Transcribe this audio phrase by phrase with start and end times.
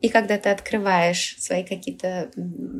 [0.00, 2.30] И когда ты открываешь свои какие-то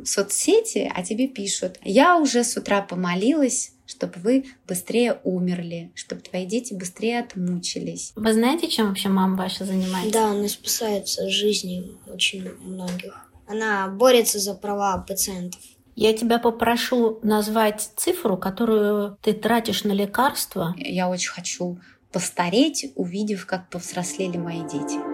[0.04, 6.46] соцсети, а тебе пишут, я уже с утра помолилась, чтобы вы быстрее умерли, чтобы твои
[6.46, 8.12] дети быстрее отмучились.
[8.14, 10.12] Вы знаете, чем вообще мама ваша занимается?
[10.12, 13.28] Да, она спасается жизни очень многих.
[13.46, 15.60] Она борется за права пациентов.
[15.96, 20.74] Я тебя попрошу назвать цифру, которую ты тратишь на лекарства.
[20.76, 21.80] Я очень хочу
[22.12, 25.07] постареть, увидев, как повзрослели мои дети.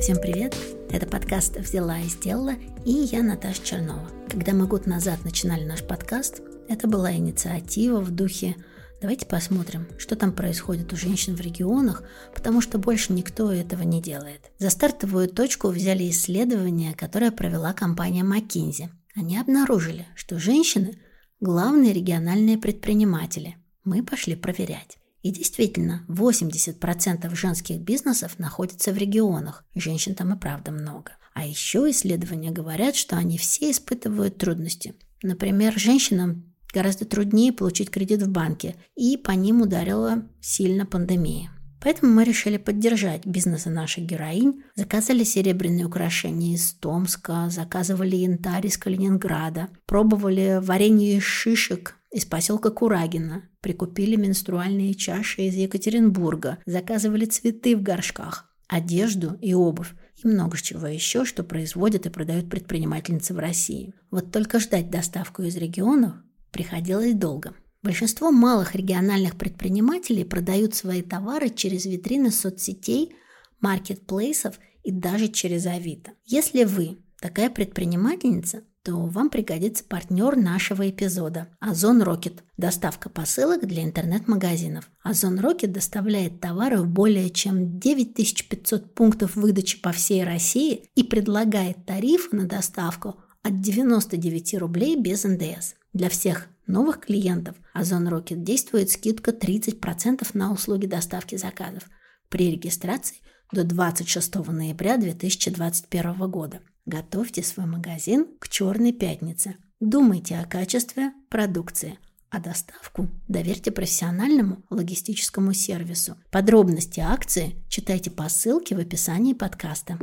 [0.00, 0.56] Всем привет!
[0.90, 2.54] Это подкаст «Взяла и сделала»
[2.84, 4.10] и я Наташа Чернова.
[4.28, 8.56] Когда мы год назад начинали наш подкаст, это была инициатива в духе
[9.00, 12.02] Давайте посмотрим, что там происходит у женщин в регионах,
[12.34, 14.50] потому что больше никто этого не делает.
[14.58, 18.90] За стартовую точку взяли исследование, которое провела компания McKinsey.
[19.14, 20.98] Они обнаружили, что женщины–
[21.40, 23.56] главные региональные предприниматели.
[23.84, 24.98] Мы пошли проверять.
[25.22, 29.64] И действительно, 80% женских бизнесов находятся в регионах.
[29.74, 31.12] Женщин там и правда много.
[31.34, 34.94] А еще исследования говорят, что они все испытывают трудности.
[35.22, 41.50] Например, женщинам гораздо труднее получить кредит в банке, и по ним ударила сильно пандемия.
[41.82, 44.62] Поэтому мы решили поддержать бизнесы наших героинь.
[44.74, 52.70] Заказали серебряные украшения из Томска, заказывали янтарь из Калининграда, пробовали варенье из шишек из поселка
[52.70, 60.58] Курагина, прикупили менструальные чаши из Екатеринбурга, заказывали цветы в горшках, одежду и обувь и много
[60.58, 63.94] чего еще, что производят и продают предпринимательницы в России.
[64.10, 66.14] Вот только ждать доставку из регионов
[66.50, 67.54] приходилось долго.
[67.82, 73.14] Большинство малых региональных предпринимателей продают свои товары через витрины соцсетей,
[73.60, 76.12] маркетплейсов и даже через Авито.
[76.26, 82.42] Если вы такая предпринимательница, то вам пригодится партнер нашего эпизода– Озон Рокет.
[82.56, 84.90] Доставка посылок для интернет-магазинов.
[85.02, 91.84] Озон Рокет доставляет товары в более чем 9500 пунктов выдачи по всей России и предлагает
[91.84, 95.74] тарифы на доставку от 99 рублей без НДС.
[95.92, 101.84] Для всех новых клиентов Озон Рокет действует скидка 30% на услуги доставки заказов
[102.28, 103.16] при регистрации
[103.52, 106.60] до 26 ноября 2021 года.
[106.86, 109.56] Готовьте свой магазин к Черной пятнице.
[109.80, 111.98] Думайте о качестве продукции,
[112.30, 116.16] а доставку доверьте профессиональному логистическому сервису.
[116.30, 119.98] Подробности акции читайте по ссылке в описании подкаста.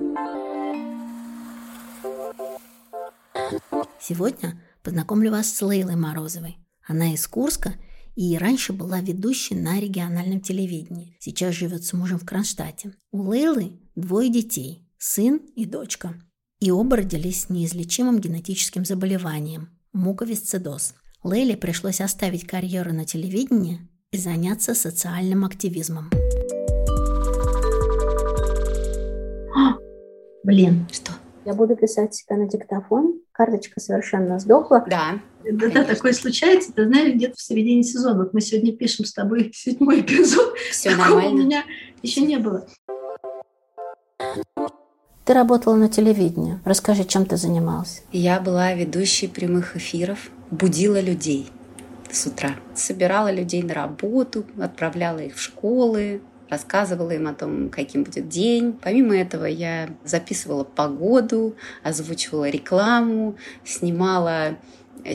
[4.00, 6.58] Сегодня познакомлю вас с Лейлой Морозовой.
[6.88, 7.74] Она из Курска
[8.16, 11.18] и раньше была ведущей на региональном телевидении.
[11.20, 12.94] Сейчас живет с мужем в Кронштадте.
[13.12, 16.14] У Лейлы двое детей– сын и дочка–
[16.60, 20.96] и оба родились с неизлечимым генетическим заболеванием– муковисцидоз.
[21.24, 23.80] Лейле пришлось оставить карьеру на телевидении
[24.12, 26.10] и заняться социальным активизмом.
[29.56, 29.78] А,
[30.44, 30.88] блин.
[30.92, 31.12] Что?
[31.46, 33.22] Я буду писать себя на диктофон.
[33.32, 34.84] Карточка совершенно сдохла.
[34.90, 35.20] Да.
[35.50, 38.24] Да, да, такое случается, ты знаешь, где-то в середине сезона.
[38.24, 40.58] Вот мы сегодня пишем с тобой седьмой эпизод.
[40.72, 41.30] Все нормально.
[41.30, 41.64] у меня
[42.02, 42.68] еще не было.
[45.28, 46.58] Ты работала на телевидении.
[46.64, 48.02] Расскажи, чем ты занималась?
[48.14, 51.50] Я была ведущей прямых эфиров, будила людей
[52.10, 52.52] с утра.
[52.74, 58.80] Собирала людей на работу, отправляла их в школы, рассказывала им о том, каким будет день.
[58.82, 63.36] Помимо этого я записывала погоду, озвучивала рекламу,
[63.66, 64.56] снимала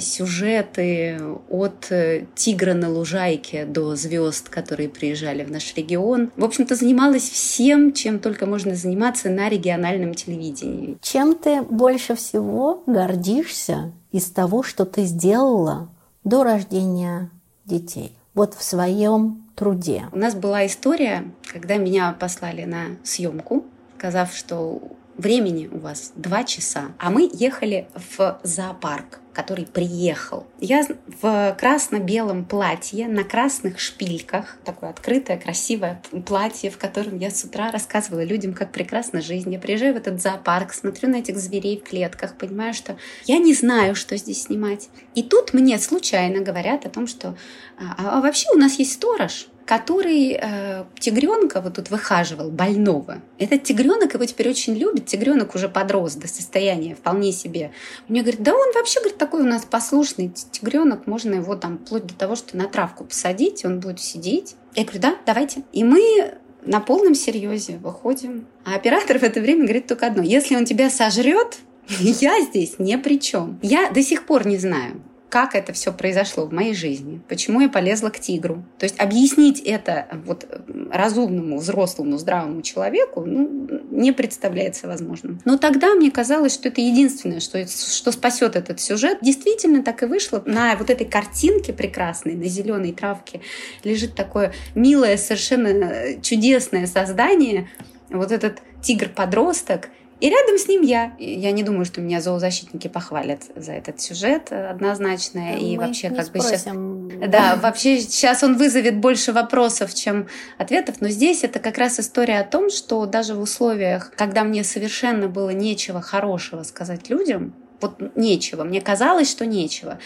[0.00, 6.30] сюжеты от э, тигра на лужайке до звезд, которые приезжали в наш регион.
[6.36, 10.98] В общем-то, занималась всем, чем только можно заниматься на региональном телевидении.
[11.00, 15.90] Чем ты больше всего гордишься из того, что ты сделала
[16.24, 17.30] до рождения
[17.64, 18.16] детей?
[18.34, 20.04] Вот в своем труде.
[20.12, 23.66] У нас была история, когда меня послали на съемку,
[23.98, 24.80] сказав, что
[25.16, 30.46] времени у вас два часа, а мы ехали в зоопарк который приехал.
[30.60, 30.86] Я
[31.20, 37.70] в красно-белом платье, на красных шпильках, такое открытое, красивое платье, в котором я с утра
[37.70, 39.52] рассказывала людям, как прекрасна жизнь.
[39.52, 43.54] Я приезжаю в этот зоопарк, смотрю на этих зверей в клетках, понимаю, что я не
[43.54, 44.88] знаю, что здесь снимать.
[45.14, 47.36] И тут мне случайно говорят о том, что
[47.78, 53.22] а, а вообще у нас есть сторож, который э, тигренка вот тут выхаживал, больного.
[53.38, 55.06] Этот тигренок его теперь очень любит.
[55.06, 57.72] Тигренок уже подрос до состояния вполне себе.
[58.08, 62.06] Мне говорит, да он вообще, говорит, такой у нас послушный тигренок, можно его там вплоть
[62.06, 64.56] до того, что на травку посадить, он будет сидеть.
[64.74, 65.62] Я говорю, да, давайте.
[65.72, 68.46] И мы на полном серьезе выходим.
[68.64, 70.22] А оператор в это время говорит только одно.
[70.22, 73.58] Если он тебя сожрет, я здесь ни при чем.
[73.62, 75.02] Я до сих пор не знаю,
[75.32, 78.66] как это все произошло в моей жизни, почему я полезла к тигру.
[78.78, 80.46] То есть объяснить это вот
[80.90, 85.40] разумному, взрослому, здравому человеку ну, не представляется возможным.
[85.46, 89.20] Но тогда мне казалось, что это единственное, что, что спасет этот сюжет.
[89.22, 90.42] Действительно так и вышло.
[90.44, 93.40] На вот этой картинке прекрасной, на зеленой травке
[93.84, 97.70] лежит такое милое, совершенно чудесное создание,
[98.10, 99.88] вот этот тигр-подросток–
[100.22, 101.14] и рядом с ним я.
[101.18, 105.56] Я не думаю, что меня зоозащитники похвалят за этот сюжет однозначно.
[105.58, 107.08] И Мы вообще как спросим.
[107.08, 107.28] бы сейчас...
[107.28, 110.28] Да, вообще сейчас он вызовет больше вопросов, чем
[110.58, 111.00] ответов.
[111.00, 115.26] Но здесь это как раз история о том, что даже в условиях, когда мне совершенно
[115.26, 117.52] было нечего хорошего сказать людям,
[117.82, 118.64] вот нечего.
[118.64, 119.98] Мне казалось, что нечего.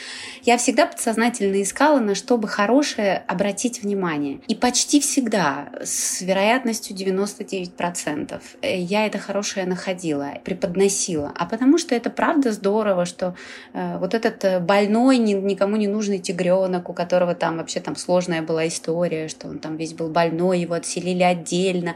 [0.43, 4.41] Я всегда подсознательно искала, на что бы хорошее обратить внимание.
[4.49, 11.33] И почти всегда, с вероятностью 99%, э, я это хорошее находила, преподносила.
[11.37, 13.37] А потому что это правда здорово, что
[13.73, 17.97] э, вот этот э, больной, ни, никому не нужный тигренок, у которого там вообще там
[17.97, 21.95] сложная была история, что он там весь был больной, его отселили отдельно.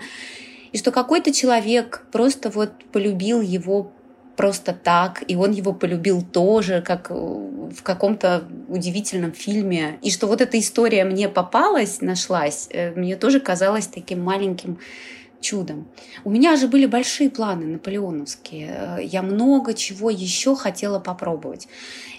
[0.72, 3.92] И что какой-то человек просто вот полюбил его
[4.36, 9.98] просто так, и он его полюбил тоже, как в каком-то удивительном фильме.
[10.02, 14.78] И что вот эта история мне попалась, нашлась, э, мне тоже казалось таким маленьким
[15.40, 15.88] чудом.
[16.24, 18.98] У меня же были большие планы наполеоновские.
[18.98, 21.68] Э, я много чего еще хотела попробовать.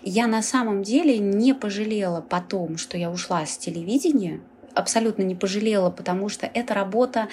[0.04, 4.42] Я на самом деле не пожалела потом, что я ушла с телевидения,
[4.74, 7.28] абсолютно не пожалела, потому что эта работа,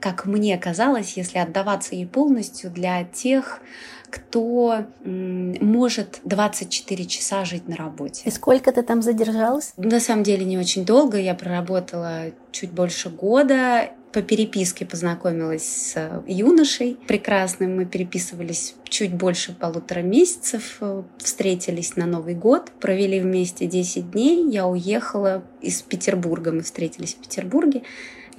[0.00, 3.60] как мне казалось, если отдаваться ей полностью, для тех,
[4.10, 8.22] кто может 24 часа жить на работе.
[8.24, 9.72] И сколько ты там задержалась?
[9.76, 11.18] На самом деле не очень долго.
[11.18, 13.90] Я проработала чуть больше года.
[14.12, 17.76] По переписке познакомилась с юношей прекрасным.
[17.76, 20.80] Мы переписывались чуть больше полутора месяцев.
[21.18, 22.72] Встретились на Новый год.
[22.80, 24.50] Провели вместе 10 дней.
[24.50, 26.50] Я уехала из Петербурга.
[26.50, 27.82] Мы встретились в Петербурге.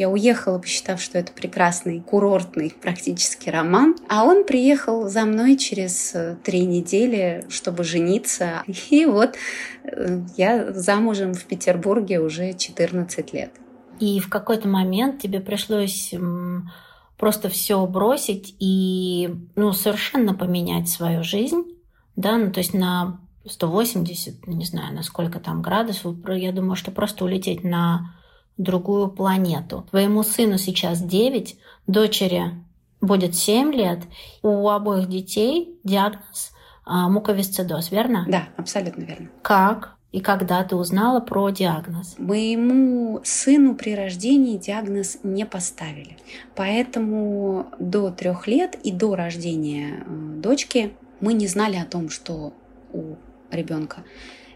[0.01, 3.95] Я уехала, посчитав, что это прекрасный курортный практически роман.
[4.09, 8.63] А он приехал за мной через э, три недели, чтобы жениться.
[8.89, 9.36] И вот
[9.83, 13.51] э, я замужем в Петербурге уже 14 лет.
[14.00, 16.15] И в какой-то момент тебе пришлось
[17.15, 21.62] просто все бросить и ну, совершенно поменять свою жизнь,
[22.15, 26.89] да, ну, то есть на 180, не знаю, на сколько там градусов, я думаю, что
[26.89, 28.15] просто улететь на
[28.57, 29.86] другую планету.
[29.89, 31.57] Твоему сыну сейчас 9,
[31.88, 32.51] дочери
[33.00, 34.00] будет 7 лет.
[34.42, 36.51] У обоих детей диагноз
[36.86, 38.25] а, муковисцидоз, верно?
[38.27, 39.30] Да, абсолютно верно.
[39.42, 42.15] Как и когда ты узнала про диагноз?
[42.18, 46.18] Моему сыну при рождении диагноз не поставили.
[46.56, 52.54] Поэтому до трех лет и до рождения э, дочки мы не знали о том, что
[52.92, 53.15] у
[53.51, 54.04] ребенка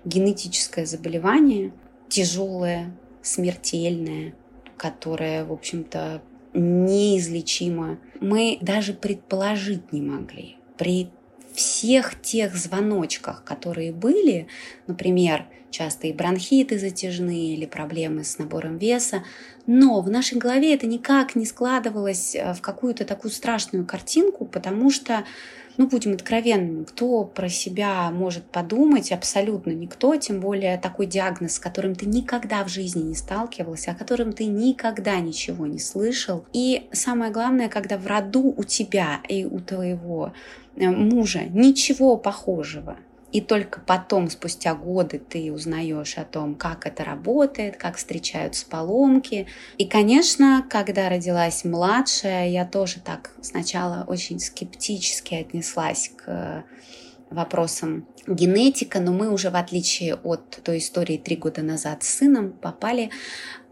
[0.03, 1.71] генетическое заболевание,
[2.09, 2.94] тяжелое,
[3.25, 4.33] смертельное,
[4.77, 6.22] которое, в общем-то,
[6.54, 10.57] неизлечимо, мы даже предположить не могли.
[10.77, 11.10] При
[11.54, 14.48] всех тех звоночках, которые были,
[14.88, 19.24] например, частые бронхиты затяжные или проблемы с набором веса,
[19.66, 24.89] но в нашей голове это никак не складывалось э, в какую-то такую страшную картинку, потому
[24.89, 25.25] что
[25.77, 29.12] ну, будем откровенными, кто про себя может подумать?
[29.12, 33.95] Абсолютно никто, тем более такой диагноз, с которым ты никогда в жизни не сталкивался, о
[33.95, 36.46] котором ты никогда ничего не слышал.
[36.53, 40.34] И самое главное, когда в роду у тебя и у твоего
[40.75, 42.98] э, мужа ничего похожего
[43.36, 49.46] и только потом, спустя годы, ты узнаешь о том, как это работает, как встречаются поломки.
[49.77, 56.63] И, конечно, когда родилась младшая, я тоже так сначала очень скептически отнеслась к
[57.30, 62.54] вопросам генетика, но мы уже, в отличие от той истории три года назад с сыном,
[62.54, 63.10] попали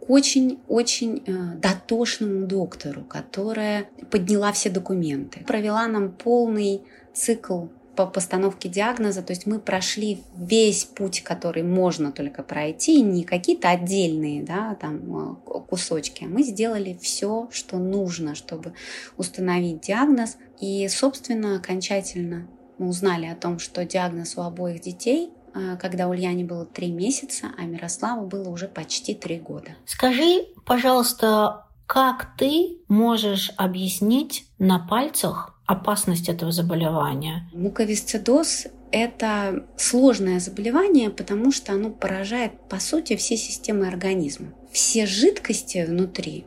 [0.02, 6.82] к очень-очень э, дотошному доктору, которая подняла все документы, провела нам полный
[7.14, 13.24] цикл по постановке диагноза, то есть мы прошли весь путь, который можно только пройти, не
[13.24, 18.74] какие-то отдельные да, там, э, кусочки, а мы сделали все, что нужно, чтобы
[19.18, 20.38] установить диагноз.
[20.60, 22.48] И, собственно, окончательно
[22.78, 27.52] мы узнали о том, что диагноз у обоих детей э, когда Ульяне было три месяца,
[27.58, 29.72] а Мирославу было уже почти три года.
[29.86, 37.50] Скажи, пожалуйста, как ты можешь объяснить на пальцах опасность этого заболевания?
[37.54, 44.54] Муковисцидоз– это сложное заболевание, потому что оно поражает, по сути, все системы организма.
[44.72, 46.46] Все жидкости внутри,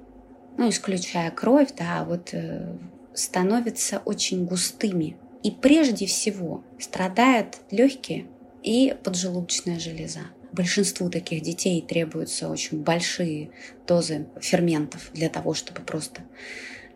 [0.58, 2.76] ну, исключая кровь, да, вот э,
[3.14, 5.16] становятся очень густыми.
[5.42, 8.26] И прежде всего страдают легкие
[8.62, 10.20] и поджелудочная железа.
[10.52, 13.50] Большинству таких детей требуются очень большие
[13.87, 16.23] дозы ферментов для того, чтобы просто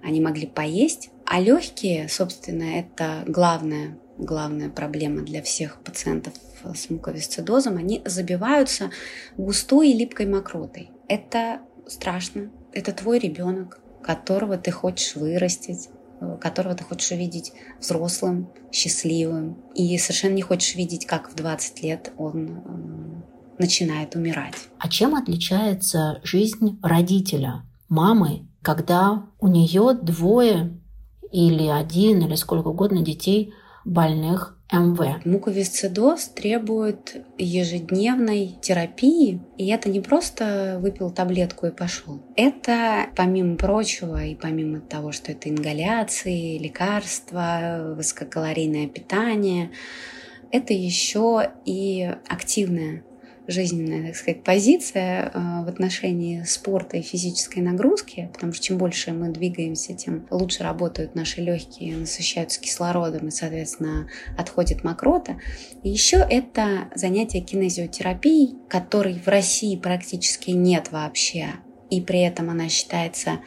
[0.02, 1.10] они могли поесть.
[1.30, 6.32] А легкие, собственно, это главная, главная проблема для всех пациентов
[6.74, 7.76] с муковисцидозом.
[7.76, 8.90] Они забиваются
[9.36, 10.90] густой и липкой мокротой.
[11.06, 12.50] Это страшно.
[12.72, 15.88] Это твой ребенок, которого ты хочешь вырастить,
[16.40, 19.56] которого ты хочешь увидеть взрослым, счастливым.
[19.76, 23.22] И совершенно не хочешь видеть, как в 20 лет он
[23.56, 24.56] начинает умирать.
[24.80, 30.79] А чем отличается жизнь родителя, мамы, когда у нее двое
[31.32, 33.52] или один или сколько угодно детей
[33.84, 35.24] больных МВ.
[35.24, 42.22] Муковисцидоз требует ежедневной терапии, и это не просто выпил таблетку и пошел.
[42.36, 49.72] Это, помимо прочего, и помимо того, что это ингаляции, лекарства, высококалорийное питание,
[50.52, 53.02] это еще и активная
[53.50, 59.12] жизненная, так сказать, позиция э, в отношении спорта и физической нагрузки, потому что чем больше
[59.12, 65.38] мы двигаемся, тем лучше работают наши легкие, насыщаются кислородом и, соответственно, отходит мокрота.
[65.82, 71.54] И еще это занятие кинезиотерапией, которой в России практически нет вообще,
[71.90, 73.40] и при этом она считается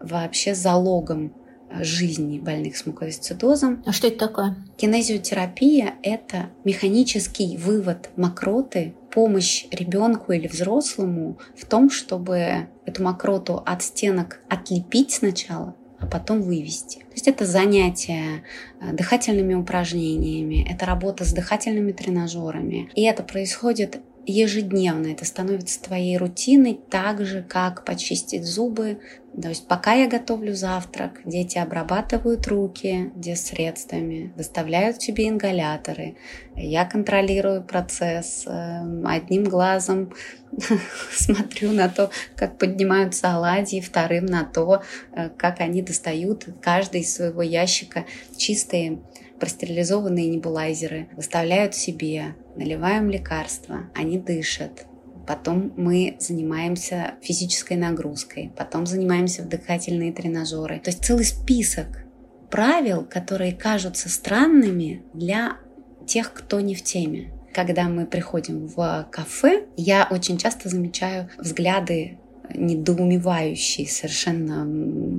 [0.00, 1.32] вообще залогом
[1.80, 3.82] жизни больных с муковисцидозом.
[3.86, 4.56] А что это такое?
[4.76, 13.82] Кинезиотерапия– это механический вывод мокроты, помощь ребенку или взрослому в том, чтобы эту мокроту от
[13.82, 16.98] стенок отлепить сначала, а потом вывести.
[16.98, 18.44] То есть это занятие
[18.80, 22.90] э, дыхательными упражнениями, это работа с дыхательными тренажерами.
[22.94, 25.08] И это происходит ежедневно.
[25.08, 29.00] Это становится твоей рутиной, так же, как почистить зубы.
[29.40, 36.16] То есть пока я готовлю завтрак, дети обрабатывают руки средствами, выставляют тебе ингаляторы.
[36.56, 40.12] Я контролирую процесс эм, одним глазом,
[41.12, 44.82] смотрю на то, как поднимаются оладьи, вторым на то,
[45.12, 48.06] э, как они достают каждый из своего ящика
[48.36, 48.98] чистые
[49.38, 54.86] простерилизованные небулайзеры, выставляют себе, наливаем лекарства, они дышат,
[55.26, 60.80] потом мы занимаемся физической нагрузкой, потом занимаемся в дыхательные тренажеры.
[60.80, 62.04] То есть целый список
[62.50, 65.58] правил, которые кажутся странными для
[66.06, 67.30] тех, кто не в теме.
[67.52, 72.18] Когда мы приходим в кафе, я очень часто замечаю взгляды
[72.54, 74.66] недоумевающие совершенно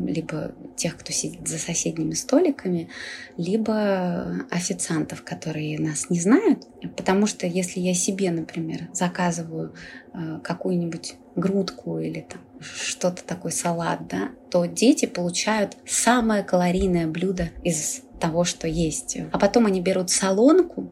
[0.07, 2.89] либо тех, кто сидит за соседними столиками,
[3.37, 6.65] либо официантов, которые нас не знают.
[6.95, 9.75] Потому что если я себе, например, заказываю
[10.13, 17.49] э, какую-нибудь грудку или там что-то такой салат, да, то дети получают самое калорийное блюдо
[17.63, 19.17] из того, что есть.
[19.31, 20.91] А потом они берут солонку,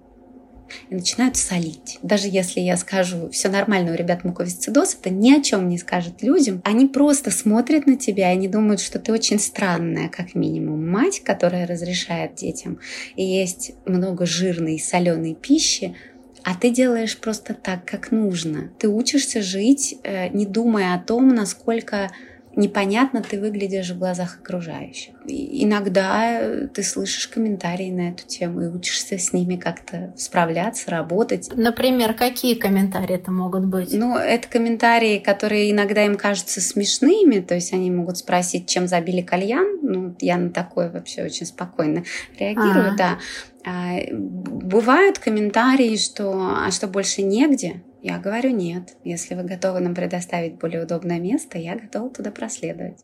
[0.89, 1.99] и начинают солить.
[2.01, 6.21] Даже если я скажу, все нормально, у ребят муковисцидоз, это ни о чем не скажет
[6.21, 6.61] людям.
[6.63, 11.21] Они просто смотрят на тебя, и они думают, что ты очень странная, как минимум, мать,
[11.23, 12.79] которая разрешает детям
[13.15, 15.95] и есть много жирной и соленой пищи,
[16.43, 18.71] а ты делаешь просто так, как нужно.
[18.79, 22.09] Ты учишься жить, э, не думая о том, насколько
[22.57, 25.13] непонятно ты выглядишь в глазах окружающих.
[25.25, 31.49] И иногда ты слышишь комментарии на эту тему и учишься с ними как-то справляться, работать.
[31.55, 33.93] Например, какие комментарии это могут быть?
[33.93, 39.21] Ну, это комментарии, которые иногда им кажутся смешными, то есть они могут спросить, чем забили
[39.21, 39.79] кальян.
[39.81, 42.03] Ну, я на такое вообще очень спокойно
[42.39, 42.97] реагирую, А-а-а.
[42.97, 43.19] да.
[43.65, 46.33] А, бывают комментарии, что
[46.65, 48.95] «а что, больше негде?» Я говорю нет.
[49.03, 53.03] Если вы готовы нам предоставить более удобное место, я готова туда проследовать.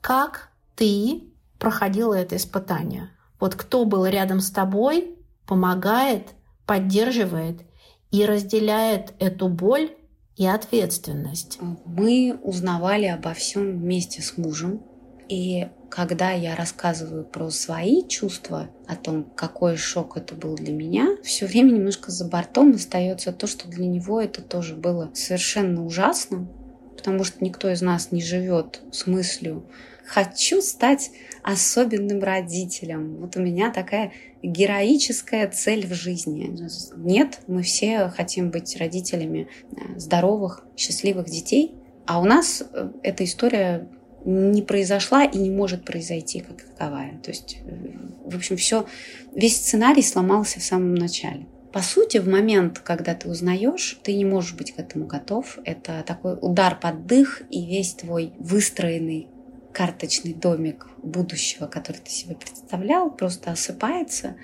[0.00, 1.22] Как ты
[1.58, 3.10] проходила это испытание?
[3.38, 6.34] Вот кто был рядом с тобой, помогает,
[6.66, 7.62] поддерживает
[8.10, 9.96] и разделяет эту боль
[10.36, 11.58] и ответственность?
[11.86, 14.82] Мы узнавали обо всем вместе с мужем.
[15.28, 21.16] И когда я рассказываю про свои чувства, о том, какой шок это был для меня,
[21.22, 26.48] все время немножко за бортом остается то, что для него это тоже было совершенно ужасно,
[26.96, 29.66] потому что никто из нас не живет с мыслью
[30.06, 31.10] «хочу стать
[31.42, 33.16] особенным родителем».
[33.16, 36.56] Вот у меня такая героическая цель в жизни.
[36.96, 41.74] Нет, мы все хотим быть родителями э, здоровых, счастливых детей,
[42.06, 43.88] а у нас э, эта история
[44.24, 47.18] не произошла и не может произойти как таковая.
[47.22, 48.86] То есть, э, в общем, все,
[49.34, 51.46] весь сценарий сломался в самом начале.
[51.72, 55.58] По сути, в момент, когда ты узнаешь, ты не можешь быть к этому готов.
[55.64, 59.28] Это такой удар под дых, и весь твой выстроенный
[59.72, 64.36] карточный домик будущего, который ты себе представлял, просто осыпается.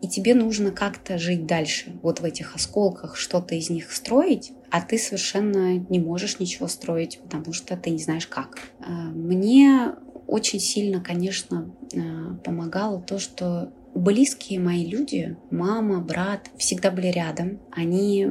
[0.00, 4.80] и тебе нужно как-то жить дальше, вот в этих осколках, что-то из них строить, а
[4.80, 8.58] ты совершенно не можешь ничего строить, потому что ты не знаешь как.
[8.80, 9.92] А, мне
[10.26, 17.60] очень сильно, конечно, а, помогало то, что близкие мои люди, мама, брат, всегда были рядом.
[17.70, 18.26] Они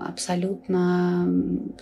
[0.00, 1.28] абсолютно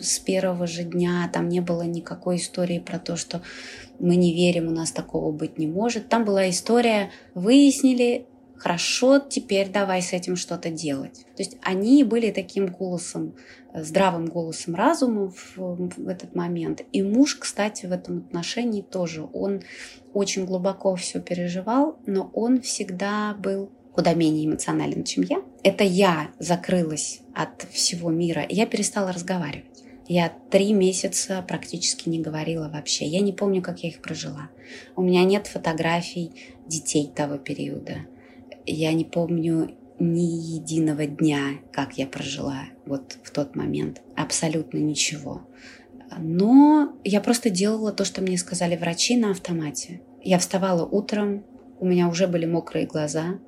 [0.01, 3.43] с первого же дня, там не было никакой истории про то, что
[4.01, 6.09] мы не верим, у нас такого быть не может.
[6.09, 8.27] Там была история, выяснили,
[8.61, 11.25] хорошо, теперь давай с этим что-то делать.
[11.35, 13.35] То есть они были таким голосом,
[13.73, 16.83] э, здравым голосом разума в, в этот момент.
[16.93, 19.27] И муж, кстати, в этом отношении тоже.
[19.33, 19.63] Он
[20.13, 25.43] очень глубоко все переживал, но он всегда был куда менее эмоционален, чем я.
[25.63, 29.65] Это я закрылась от всего мира, и я перестала разговаривать.
[30.07, 33.07] Я три месяца практически не говорила вообще.
[33.07, 34.51] Я не помню, как я их прожила.
[34.97, 36.33] У меня нет фотографий
[36.67, 38.07] детей того периода.
[38.67, 44.03] Я не помню ни единого дня, как я прожила вот в тот момент.
[44.17, 45.43] Абсолютно ничего.
[46.19, 50.01] Но я просто делала то, что мне сказали врачи на автомате.
[50.23, 51.45] Я вставала утром,
[51.79, 53.39] у меня уже были мокрые глаза,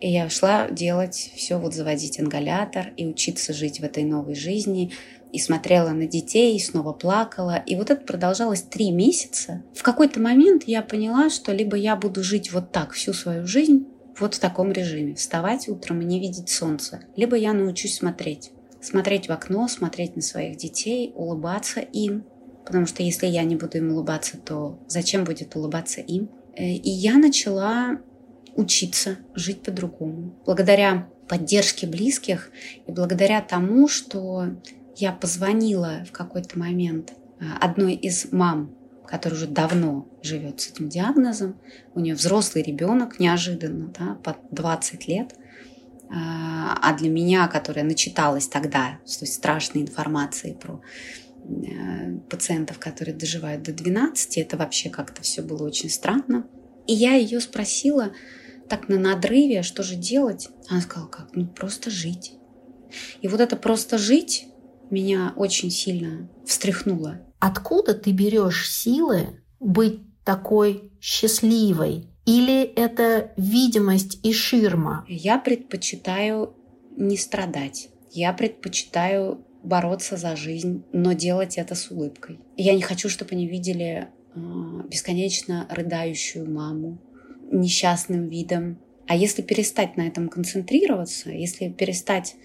[0.00, 4.92] и я шла делать все, вот заводить ингалятор и учиться жить в этой новой жизни.
[5.32, 7.62] И смотрела на детей, и снова плакала.
[7.66, 9.62] И вот это продолжалось три месяца.
[9.74, 13.86] В какой-то момент я поняла, что либо я буду жить вот так всю свою жизнь,
[14.18, 15.14] вот в таком режиме.
[15.14, 17.00] Вставать утром и не видеть солнца.
[17.16, 18.52] Либо я научусь смотреть.
[18.80, 22.24] Смотреть в окно, смотреть на своих детей, улыбаться им.
[22.64, 26.28] Потому что если я не буду им улыбаться, то зачем будет улыбаться им?
[26.56, 28.00] Э, и я начала
[28.54, 30.34] учиться жить по-другому.
[30.44, 32.50] Благодаря поддержке близких
[32.86, 34.46] и благодаря тому, что
[34.96, 38.74] я позвонила в какой-то момент э, одной из мам
[39.06, 41.58] которая уже давно живет с этим диагнозом.
[41.94, 45.34] У нее взрослый ребенок неожиданно, да, под 20 лет.
[46.10, 50.82] А, а для меня, которая начиталась тогда, то есть страшной информации про
[51.44, 56.46] э, пациентов, которые доживают до 12, это вообще как-то все было очень странно.
[56.86, 58.12] И я ее спросила
[58.68, 60.48] так на надрыве, что же делать?
[60.68, 61.34] Она сказала, как?
[61.34, 62.34] Ну, просто жить.
[63.22, 64.48] И вот это просто жить
[64.90, 67.20] меня очень сильно встряхнуло.
[67.42, 72.06] Откуда ты берешь силы быть такой счастливой?
[72.24, 75.04] Или это видимость и ширма?
[75.08, 76.54] Я предпочитаю
[76.96, 77.88] не страдать.
[78.12, 82.38] Я предпочитаю бороться за жизнь, но делать это с улыбкой.
[82.56, 84.40] Я не хочу, чтобы они видели э,
[84.88, 86.98] бесконечно рыдающую маму,
[87.50, 88.78] несчастным видом.
[89.08, 92.36] А если перестать на этом концентрироваться, если перестать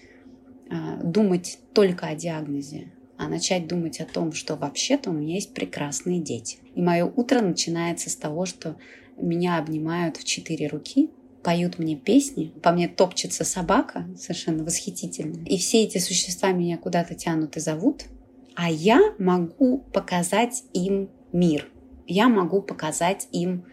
[0.68, 5.52] э, думать только о диагнозе, а начать думать о том, что вообще-то у меня есть
[5.52, 6.58] прекрасные дети.
[6.74, 8.76] И мое утро начинается с того, что
[9.16, 11.10] меня обнимают в четыре руки,
[11.42, 15.44] поют мне песни, по мне топчется собака, совершенно восхитительно.
[15.44, 18.04] И все эти существа меня куда-то тянут и зовут,
[18.54, 21.68] а я могу показать им мир.
[22.06, 23.64] Я могу показать им,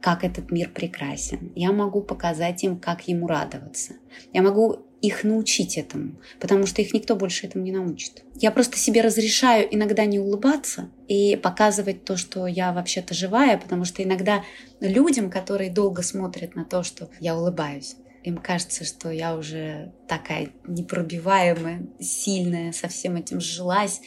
[0.00, 1.52] как этот мир прекрасен.
[1.56, 3.94] Я могу показать им, как ему радоваться.
[4.32, 8.24] Я могу их научить этому, потому что их никто больше этому не научит.
[8.34, 13.84] Я просто себе разрешаю иногда не улыбаться и показывать то, что я вообще-то живая, потому
[13.84, 14.42] что иногда
[14.80, 20.48] людям, которые долго смотрят на то, что я улыбаюсь, им кажется, что я уже такая
[20.66, 24.00] непробиваемая, сильная, со всем этим сжилась.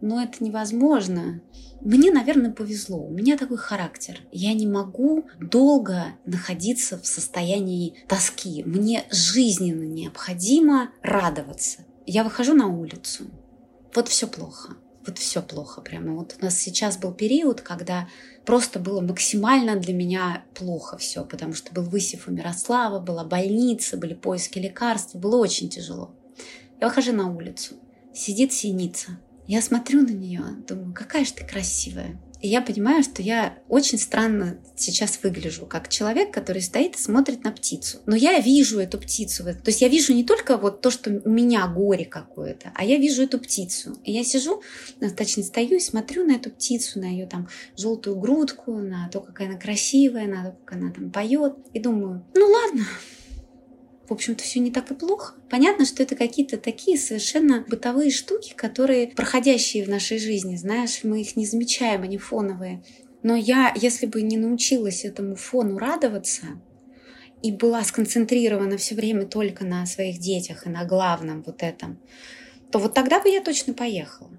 [0.00, 1.42] Но это невозможно.
[1.80, 2.98] Мне, наверное, повезло.
[2.98, 4.20] У меня такой характер.
[4.32, 8.62] Я не могу долго находиться в состоянии тоски.
[8.64, 11.86] Мне жизненно необходимо радоваться.
[12.06, 13.24] Я выхожу на улицу.
[13.94, 14.76] Вот все плохо.
[15.06, 16.14] Вот все плохо прямо.
[16.14, 18.08] Вот у нас сейчас был период, когда
[18.44, 23.96] просто было максимально для меня плохо все, потому что был высев у Мирослава, была больница,
[23.96, 26.14] были поиски лекарств, было очень тяжело.
[26.80, 27.76] Я выхожу на улицу,
[28.14, 29.18] сидит синица,
[29.50, 32.20] я смотрю на нее, думаю, какая же ты красивая.
[32.40, 37.42] И я понимаю, что я очень странно сейчас выгляжу, как человек, который стоит и смотрит
[37.42, 37.98] на птицу.
[38.06, 39.42] Но я вижу эту птицу.
[39.42, 42.96] То есть я вижу не только вот то, что у меня горе какое-то, а я
[42.96, 43.98] вижу эту птицу.
[44.04, 44.62] И я сижу,
[45.00, 49.20] ну, точнее стою и смотрю на эту птицу, на ее там желтую грудку, на то,
[49.20, 51.56] какая она красивая, на то, как она там поет.
[51.74, 52.84] И думаю, ну ладно,
[54.10, 55.34] в общем-то, все не так и плохо.
[55.48, 61.20] Понятно, что это какие-то такие совершенно бытовые штуки, которые проходящие в нашей жизни, знаешь, мы
[61.20, 62.82] их не замечаем, они фоновые.
[63.22, 66.60] Но я, если бы не научилась этому фону радоваться,
[67.40, 71.98] и была сконцентрирована все время только на своих детях и на главном вот этом,
[72.72, 74.30] то вот тогда бы я точно поехала.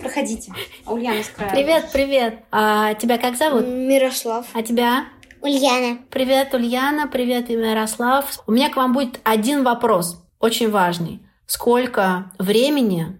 [0.00, 0.52] Проходите.
[0.86, 1.50] Ульяна с края.
[1.50, 2.38] Привет, привет.
[2.50, 3.66] А тебя как зовут?
[3.66, 4.46] Мирослав.
[4.52, 5.06] А тебя?
[5.42, 5.98] Ульяна.
[6.10, 7.06] Привет, Ульяна.
[7.06, 8.42] Привет, Ярослав.
[8.46, 11.20] У меня к вам будет один вопрос, очень важный.
[11.46, 13.16] Сколько времени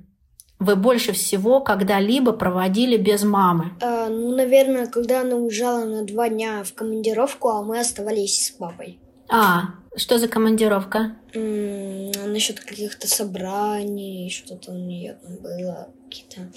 [0.59, 3.73] вы больше всего когда-либо проводили без мамы?
[3.81, 8.51] Э, ну, наверное, когда она уезжала на два дня в командировку, а мы оставались с
[8.51, 9.01] папой.
[9.31, 11.16] А, что за командировка?
[11.35, 16.51] М, насчет каких-то собраний, что-то у нее там было, какие-то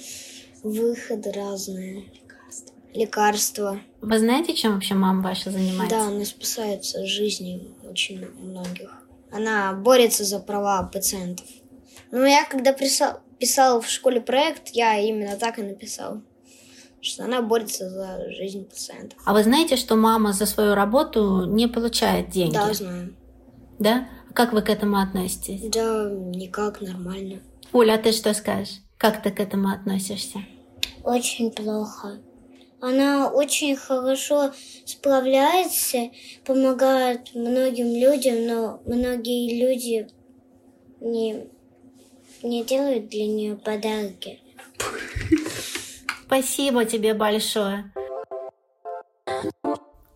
[0.63, 2.05] выходы разные.
[2.23, 2.73] Лекарства.
[2.93, 3.79] Лекарства.
[4.01, 5.95] Вы знаете, чем вообще мама ваша занимается?
[5.95, 8.89] Да, она спасает жизни очень многих.
[9.31, 11.45] Она борется за права пациентов.
[12.11, 16.21] Ну, я когда писал, писал в школе проект, я именно так и написал.
[17.03, 19.19] Что она борется за жизнь пациентов.
[19.25, 22.53] А вы знаете, что мама за свою работу не получает деньги?
[22.53, 23.13] Да, знаю.
[23.77, 24.07] Да?
[24.29, 25.69] А Как вы к этому относитесь?
[25.69, 27.41] Да, никак, нормально.
[27.73, 28.79] Оля, а ты что скажешь?
[28.97, 30.39] Как ты к этому относишься?
[31.03, 32.21] Очень плохо.
[32.79, 34.53] Она очень хорошо
[34.85, 36.09] справляется,
[36.45, 40.07] помогает многим людям, но многие люди
[41.01, 41.47] не,
[42.43, 44.39] не делают для нее подарки.
[46.33, 47.93] Спасибо тебе большое.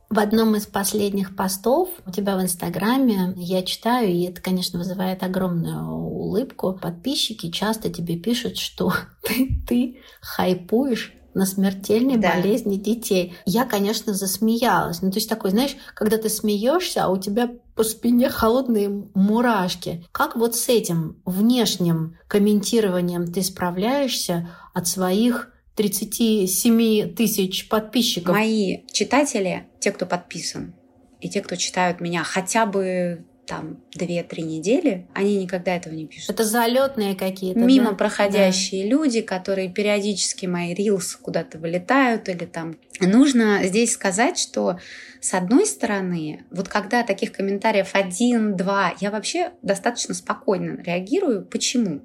[0.10, 5.22] В одном из последних постов у тебя в Инстаграме я читаю, и это, конечно, вызывает
[5.22, 6.74] огромную улыбку.
[6.82, 8.92] Подписчики часто тебе пишут, что
[9.24, 12.34] ты, ты хайпуешь на смертельной Да.
[12.34, 13.36] болезни детей.
[13.46, 15.04] Я, конечно, засмеялась.
[15.04, 20.04] Ну, то есть такой, знаешь, когда ты смеешься, а у тебя по спине холодные мурашки.
[20.12, 28.36] Как вот с этим внешним комментированием ты справляешься от своих 37 тысяч подписчиков?
[28.36, 30.74] Мои читатели, те, кто подписан,
[31.22, 36.32] и те, кто читают меня хотя бы там 2-3 недели, они никогда этого не пишут.
[36.32, 37.60] Это залетные какие-то.
[37.60, 37.96] Мимо да?
[37.96, 42.76] проходящие люди, которые периодически мои рилс куда-то вылетают или там.
[43.00, 44.80] Нужно здесь сказать, что
[45.22, 51.46] с одной стороны, вот когда таких комментариев один-два, я вообще достаточно спокойно реагирую.
[51.46, 52.02] Почему?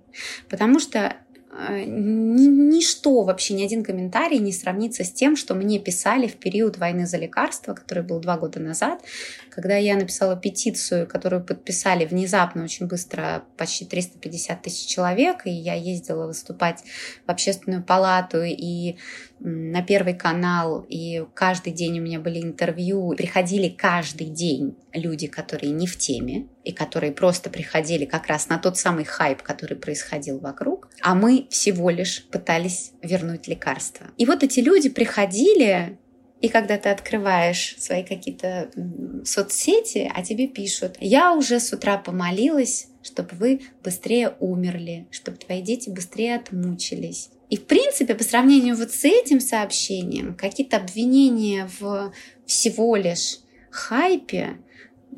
[0.49, 1.17] Потому что
[1.53, 7.07] ничто, вообще ни один комментарий не сравнится с тем, что мне писали в период войны
[7.07, 9.03] за лекарства, который был два года назад,
[9.51, 15.75] когда я написала петицию, которую подписали внезапно, очень быстро, почти 350 тысяч человек, и я
[15.75, 16.83] ездила выступать
[17.27, 18.97] в общественную палату и
[19.45, 23.15] на Первый канал, и каждый день у меня были интервью.
[23.17, 28.59] Приходили каждый день люди, которые не в теме, и которые просто приходили как раз на
[28.59, 34.07] тот самый хайп, который происходил вокруг, а мы всего лишь пытались вернуть лекарства.
[34.17, 35.99] И вот эти люди приходили,
[36.41, 38.71] и когда ты открываешь свои какие-то
[39.25, 45.63] соцсети, а тебе пишут, я уже с утра помолилась, чтобы вы быстрее умерли, чтобы твои
[45.63, 47.31] дети быстрее отмучились.
[47.53, 52.11] И в принципе, по сравнению вот с этим сообщением, какие-то обвинения в
[52.47, 54.57] всего лишь хайпе,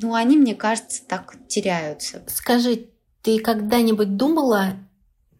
[0.02, 2.24] ну, они, мне кажется, так теряются.
[2.26, 2.88] Скажи,
[3.22, 4.72] ты когда-нибудь думала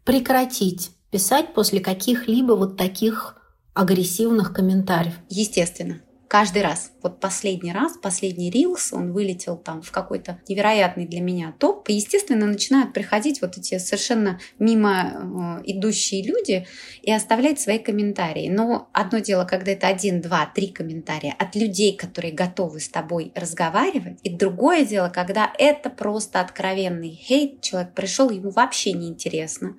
[0.05, 3.43] прекратить писать после каких-либо вот таких
[3.75, 5.15] агрессивных комментариев?
[5.29, 6.01] Естественно.
[6.35, 6.91] Каждый раз.
[7.01, 11.89] Вот последний раз, последний рилс, он вылетел там в какой-то невероятный для меня топ.
[11.89, 16.67] И, естественно, начинают приходить вот эти совершенно мимо э, идущие люди
[17.03, 18.49] и оставлять свои комментарии.
[18.49, 23.31] Но одно дело, когда это один, два, три комментария от людей, которые готовы с тобой
[23.37, 24.19] разговаривать.
[24.25, 27.61] И другое дело, когда это просто откровенный хейт.
[27.61, 29.77] Человек пришел, ему вообще не интересно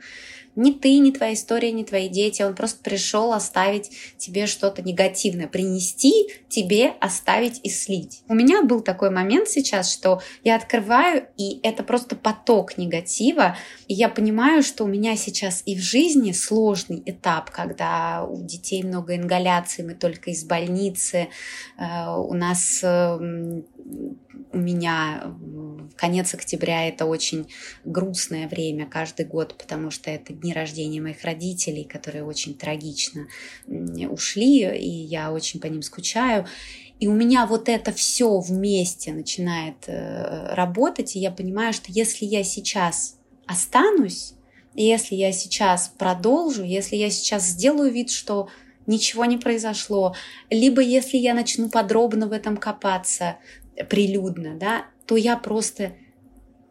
[0.56, 2.42] ни ты, ни твоя история, ни твои дети.
[2.42, 8.24] Он просто пришел оставить тебе что-то негативное, принести тебе, оставить и слить.
[8.28, 13.58] У меня был такой момент сейчас, что я открываю, и это просто поток негатива.
[13.88, 18.84] И я понимаю, что у меня сейчас и в жизни сложный этап, когда у детей
[18.84, 21.28] много ингаляций, мы только из больницы,
[21.78, 23.62] э, у нас э,
[24.56, 25.36] у меня
[25.98, 27.48] конец октября это очень
[27.84, 33.28] грустное время каждый год, потому что это дни рождения моих родителей, которые очень трагично
[33.68, 36.46] ушли, и я очень по ним скучаю.
[37.00, 42.44] И у меня вот это все вместе начинает работать, и я понимаю, что если я
[42.44, 44.34] сейчас останусь,
[44.74, 48.48] если я сейчас продолжу, если я сейчас сделаю вид, что
[48.88, 50.16] ничего не произошло,
[50.50, 53.38] либо если я начну подробно в этом копаться,
[53.90, 55.94] прилюдно, да, то я просто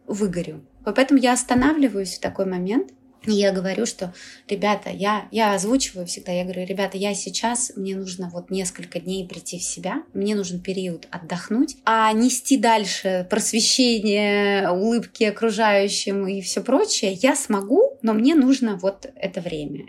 [0.06, 0.64] выгорю.
[0.84, 2.90] Поэтому я останавливаюсь в такой момент,
[3.26, 4.12] и я говорю, что,
[4.48, 9.26] ребята, я, я озвучиваю всегда, я говорю, ребята, я сейчас, мне нужно вот несколько дней
[9.26, 16.60] прийти в себя, мне нужен период отдохнуть, а нести дальше просвещение, улыбки окружающим и все
[16.60, 19.86] прочее я смогу, но мне нужно вот это время.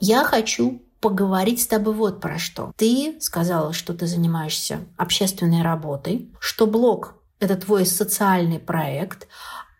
[0.00, 2.72] Я хочу поговорить с тобой вот про что.
[2.78, 9.28] Ты сказала, что ты занимаешься общественной работой, что блог– это твой социальный проект,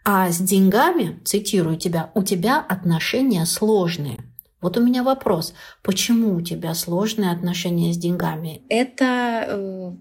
[0.04, 4.18] а с деньгами, цитирую тебя, у тебя отношения сложные.
[4.60, 8.60] Вот у меня вопрос, почему у тебя сложные отношения с деньгами?
[8.68, 9.92] Это э,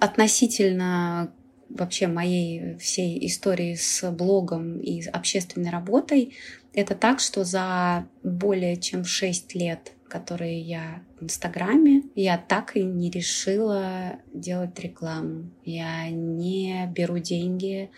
[0.00, 1.32] относительно
[1.68, 6.34] вообще моей всей истории с блогом и общественной работой,
[6.74, 12.82] это так, что за более чем 6 лет, которые я в Инстаграме, я так и
[12.82, 15.50] не решила делать рекламу.
[15.64, 17.90] Я не беру деньги,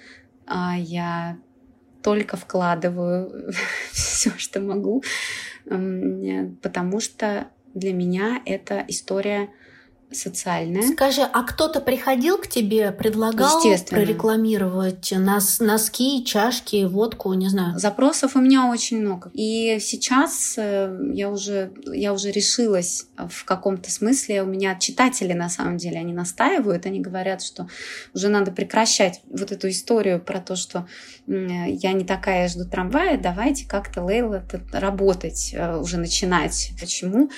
[0.46, 1.38] а я
[2.04, 3.52] только вкладываю
[3.90, 5.02] все, что могу,
[5.64, 9.48] потому что для меня это история
[10.16, 10.82] социальная.
[10.92, 17.78] Скажи, а кто-то приходил к тебе, предлагал прорекламировать нос, носки, чашки, водку, не знаю?
[17.78, 19.30] Запросов у меня очень много.
[19.34, 24.42] И сейчас э, я уже, я уже решилась в каком-то смысле.
[24.42, 27.68] У меня читатели, на самом деле, они настаивают, они говорят, что
[28.14, 30.86] уже надо прекращать вот эту историю про то, что
[31.26, 36.72] я не такая, жду трамвая, давайте как-то, Лейла, работать, э, уже начинать.
[36.78, 37.30] Почему?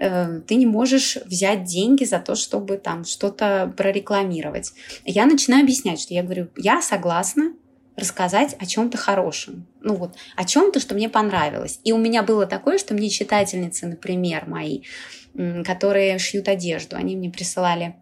[0.00, 4.72] Э, ты не можешь взять деньги за то, чтобы там что-то прорекламировать.
[5.04, 7.52] Я начинаю объяснять, что я говорю, я согласна
[7.96, 9.66] рассказать о чем-то хорошем.
[9.82, 11.80] Ну вот, о чем-то, что мне понравилось.
[11.84, 14.84] И у меня было такое, что мне читательницы, например, мои,
[15.34, 17.96] которые шьют одежду, они мне присылали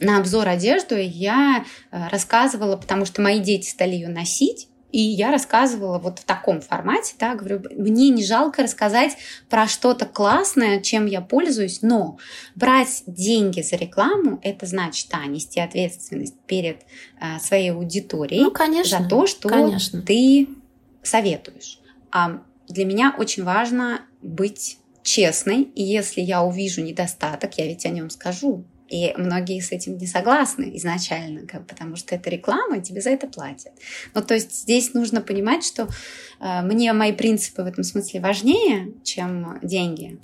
[0.00, 5.00] на обзор одежду, и я э, рассказывала, потому что мои дети стали ее носить, и
[5.00, 9.16] я рассказывала вот в таком формате, да, говорю, мне не жалко рассказать
[9.48, 12.18] про что-то классное, чем я пользуюсь, но
[12.54, 16.82] брать деньги за рекламу, это значит, да, нести ответственность перед
[17.20, 20.00] э, своей аудиторией ну, конечно, за то, что конечно.
[20.00, 20.48] ты
[21.02, 21.80] советуешь.
[22.12, 27.88] А для меня очень важно быть честной, и если я увижу недостаток, я ведь о
[27.88, 28.64] нем скажу.
[28.88, 33.10] И многие с этим не согласны изначально, как, потому что это реклама, и тебе за
[33.10, 33.72] это платят.
[34.14, 35.88] Ну, то есть здесь нужно понимать, что
[36.40, 40.20] э, мне мои принципы в этом смысле важнее, чем деньги.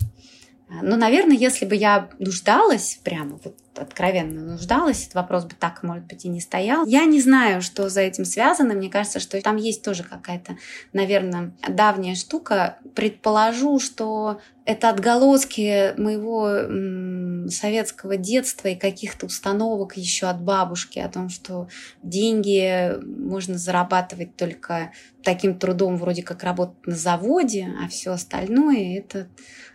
[0.82, 6.04] Ну, наверное, если бы я нуждалась, прямо вот откровенно нуждалась, этот вопрос бы так, может
[6.06, 6.86] быть, и не стоял.
[6.86, 8.74] Я не знаю, что за этим связано.
[8.74, 10.56] Мне кажется, что там есть тоже какая-то,
[10.92, 12.78] наверное, давняя штука.
[12.94, 21.08] Предположу, что это отголоски моего м, советского детства и каких-то установок еще от бабушки о
[21.08, 21.68] том, что
[22.02, 29.28] деньги можно зарабатывать только таким трудом, вроде как работать на заводе, а все остальное это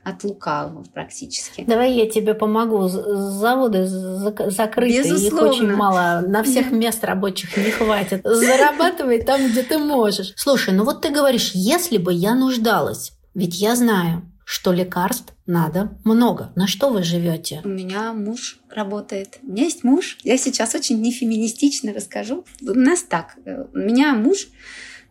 [0.03, 1.63] от лукавого практически.
[1.65, 2.87] Давай я тебе помогу.
[2.87, 5.45] Заводы закрыты, Безусловно.
[5.47, 8.21] их очень мало, на всех мест рабочих не хватит.
[8.23, 10.33] Зарабатывай там, где ты можешь.
[10.35, 15.97] Слушай, ну вот ты говоришь, если бы я нуждалась, ведь я знаю, что лекарств надо
[16.03, 16.51] много.
[16.55, 17.61] На что вы живете?
[17.63, 19.39] У меня муж работает.
[19.41, 20.17] У меня есть муж.
[20.23, 22.45] Я сейчас очень нефеминистично расскажу.
[22.61, 23.37] У нас так.
[23.73, 24.47] У меня муж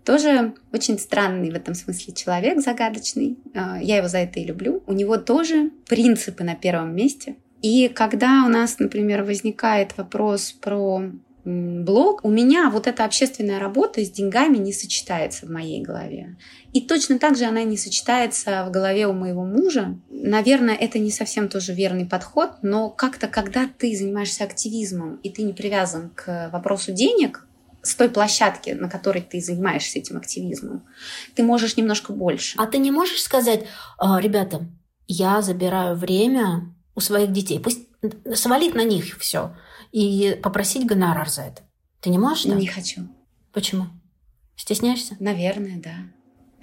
[0.05, 3.39] тоже очень странный в этом смысле человек, загадочный.
[3.55, 4.83] А, я его за это и люблю.
[4.87, 7.37] У него тоже принципы на первом месте.
[7.65, 11.01] И когда у нас, например, возникает вопрос про
[11.47, 16.37] блог, у меня вот эта общественная работа с деньгами не сочетается в моей голове.
[16.75, 19.99] И точно так же она не сочетается в голове у моего мужа.
[20.11, 25.43] Наверное, это не совсем тоже верный подход, но как-то, когда ты занимаешься активизмом, и ты
[25.43, 27.49] не привязан к вопросу денег,
[27.81, 30.85] с той площадки, на которой ты занимаешься этим активизмом,
[31.35, 32.59] ты можешь немножко больше.
[32.59, 33.65] А ты не можешь сказать,
[33.97, 34.69] «А, ребята,
[35.07, 37.81] я забираю время у своих детей, пусть
[38.35, 39.55] свалить на них все
[39.93, 41.63] и попросить гонорар за это.
[42.01, 42.45] Ты не можешь?
[42.45, 42.55] Да?
[42.55, 43.09] Не хочу.
[43.53, 43.87] Почему?
[44.57, 45.17] Стесняешься?
[45.21, 45.95] Наверное, да.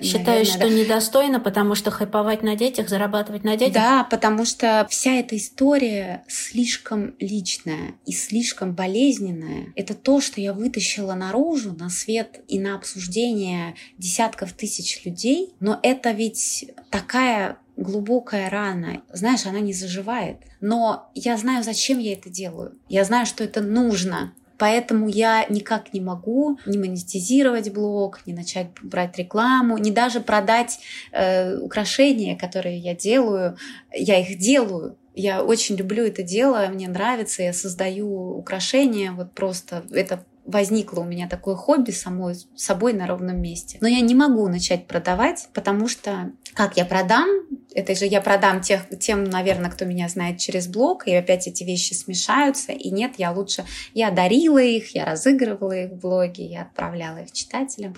[0.02, 0.70] Считаешь, Наверное, что да.
[0.70, 3.74] недостойно, потому что хайповать на детях, зарабатывать на детях?
[3.74, 9.68] Да, потому что вся эта история слишком личная и слишком болезненная.
[9.76, 15.54] Это то, что я вытащила наружу, на свет и на обсуждение десятков тысяч людей.
[15.60, 19.02] Но это ведь такая глубокая рана.
[19.12, 20.38] Знаешь, она не заживает.
[20.60, 22.78] Но я знаю, зачем я это делаю.
[22.88, 24.34] Я знаю, что это нужно.
[24.58, 30.78] Поэтому я никак не могу не монетизировать блог, не начать брать рекламу, не даже продать
[31.12, 33.58] э, украшения, которые я делаю.
[33.92, 39.84] Я их делаю, я очень люблю это дело, мне нравится, я создаю украшения, вот просто
[39.92, 43.78] это возникло у меня такое хобби самой собой на ровном месте.
[43.82, 47.28] Но я не могу начать продавать, потому что как я продам?
[47.74, 51.64] Это же я продам тех, тем, наверное, кто меня знает через блог, и опять эти
[51.64, 52.74] вещи смешаются.
[52.74, 53.66] И нет, я лучше...
[53.94, 57.96] Я дарила их, я разыгрывала их в блоге, я отправляла их читателям.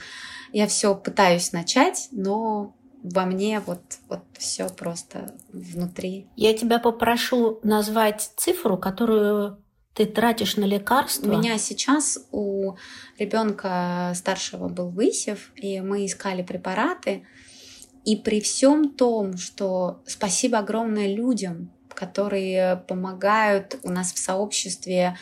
[0.51, 6.27] Я все пытаюсь начать, но во мне вот, вот все просто внутри.
[6.35, 9.62] Я тебя попрошу назвать цифру, которую
[9.93, 11.27] ты тратишь на лекарства?
[11.31, 12.75] У меня сейчас у
[13.19, 17.25] ребенка старшего был высев, и мы искали препараты.
[18.03, 25.17] И при всем том, что спасибо огромное людям, которые помогают у нас в сообществе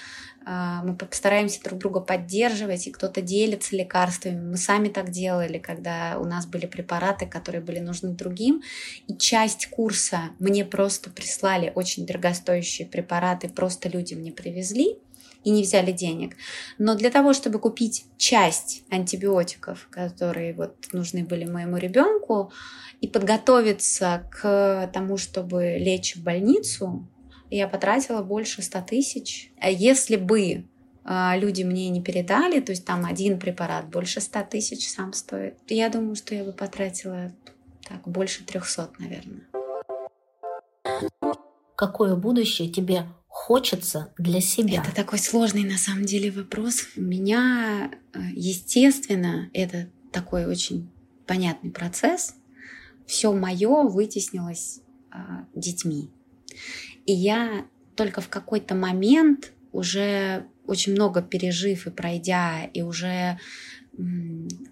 [0.45, 4.39] мы постараемся друг друга поддерживать, и кто-то делится лекарствами.
[4.39, 8.61] Мы сами так делали, когда у нас были препараты, которые были нужны другим.
[9.07, 14.97] И часть курса мне просто прислали очень дорогостоящие препараты, просто люди мне привезли
[15.43, 16.35] и не взяли денег.
[16.77, 22.51] Но для того, чтобы купить часть антибиотиков, которые вот нужны были моему ребенку,
[22.99, 27.07] и подготовиться к тому, чтобы лечь в больницу,
[27.57, 29.51] я потратила больше 100 тысяч.
[29.59, 30.65] А если бы
[31.03, 35.55] а, люди мне не передали, то есть там один препарат больше 100 тысяч сам стоит,
[35.67, 37.31] я думаю, что я бы потратила
[37.87, 39.47] так больше 300, наверное.
[41.75, 44.81] Какое будущее тебе хочется для себя?
[44.81, 46.85] Это такой сложный на самом деле вопрос.
[46.95, 50.91] У меня, э, естественно, это такой очень
[51.25, 52.35] понятный процесс.
[53.07, 56.11] Все мое вытеснилось а, детьми.
[57.11, 57.65] И я
[57.97, 63.37] только в какой-то момент, уже очень много пережив и пройдя, и уже,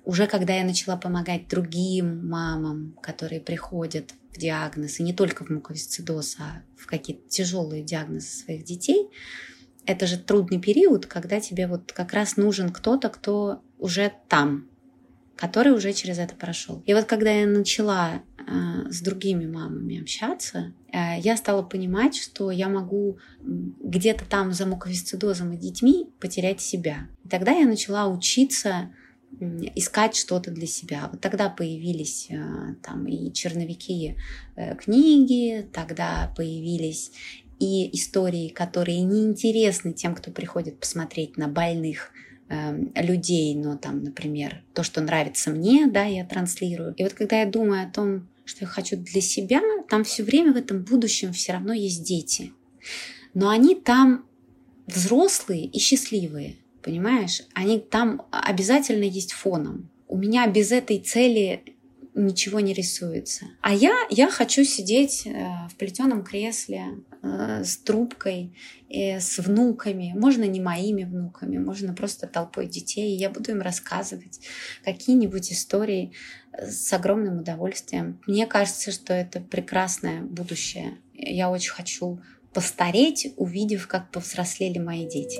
[0.05, 5.49] уже когда я начала помогать другим мамам, которые приходят в диагноз, и не только в
[5.49, 9.09] муковисцидоз, а в какие-то тяжелые диагнозы своих детей,
[9.85, 14.69] это же трудный период, когда тебе вот как раз нужен кто-то, кто уже там,
[15.35, 16.81] который уже через это прошел.
[16.85, 18.21] И вот когда я начала
[18.89, 25.53] с другими мамами общаться, э, я стала понимать, что я могу где-то там за муковисцидозом
[25.53, 27.07] и детьми потерять себя.
[27.23, 28.91] И тогда я начала учиться
[29.75, 31.07] искать что-то для себя.
[31.11, 34.15] Вот тогда появились э, там и черновики
[34.55, 37.11] э, книги, тогда появились
[37.59, 42.11] и истории, которые неинтересны тем, кто приходит посмотреть на больных
[42.95, 46.95] людей, но там, например, то, что нравится мне, да, я транслирую.
[46.95, 50.53] И вот когда я думаю о том, что я хочу для себя, там все время
[50.53, 52.51] в этом будущем все равно есть дети.
[53.33, 54.25] Но они там
[54.87, 57.43] взрослые и счастливые, понимаешь?
[57.53, 59.89] Они там обязательно есть фоном.
[60.07, 61.63] У меня без этой цели
[62.15, 63.45] ничего не рисуется.
[63.61, 65.31] А я, я хочу сидеть э,
[65.69, 68.51] в плетеном кресле э, с трубкой,
[68.89, 70.13] и с внуками.
[70.15, 73.13] Можно не моими внуками, можно просто толпой детей.
[73.13, 74.41] И я буду им рассказывать
[74.83, 78.21] какие-нибудь истории э, с огромным удовольствием.
[78.27, 80.97] Мне кажется, что это прекрасное будущее.
[81.13, 82.21] Я очень хочу
[82.53, 85.39] постареть, увидев, как повзрослели мои дети.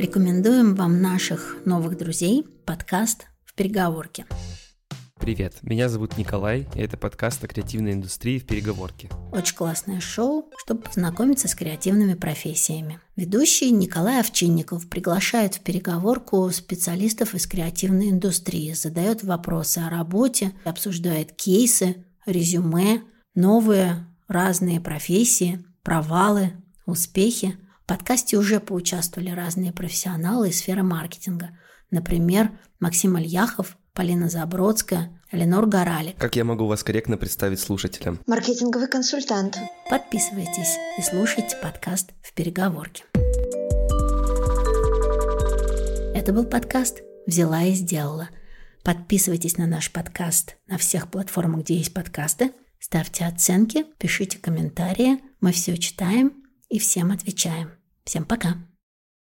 [0.00, 4.26] Рекомендуем вам наших новых друзей подкаст «В переговорке».
[5.30, 9.08] Привет, меня зовут Николай, и это подкаст о креативной индустрии в переговорке.
[9.30, 12.98] Очень классное шоу, чтобы познакомиться с креативными профессиями.
[13.14, 21.30] Ведущий Николай Овчинников приглашает в переговорку специалистов из креативной индустрии, задает вопросы о работе, обсуждает
[21.30, 23.02] кейсы, резюме,
[23.36, 26.54] новые разные профессии, провалы,
[26.86, 31.58] успехи– подкасте уже поучаствовали разные профессионалы из сферы маркетинга.
[31.90, 36.16] Например, Максим Альяхов, Полина Забродская, Эленор Горалик.
[36.16, 38.20] Как я могу вас корректно представить слушателям?
[38.26, 39.58] Маркетинговый консультант.
[39.88, 43.04] Подписывайтесь и слушайте подкаст «В переговорке».
[46.14, 48.28] Это был подкаст «Взяла и сделала».
[48.82, 52.52] Подписывайтесь на наш подкаст на всех платформах, где есть подкасты.
[52.80, 55.20] Ставьте оценки, пишите комментарии.
[55.40, 57.70] Мы все читаем и всем отвечаем.
[58.04, 58.56] Всем пока!